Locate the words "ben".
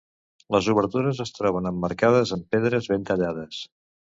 2.95-3.07